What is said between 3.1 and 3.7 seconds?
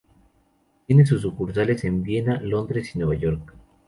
York.